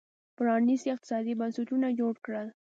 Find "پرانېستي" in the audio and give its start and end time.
0.37-0.89